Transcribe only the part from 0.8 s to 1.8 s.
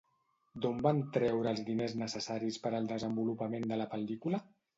van treure els